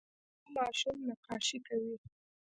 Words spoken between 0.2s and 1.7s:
دا ماشوم نقاشي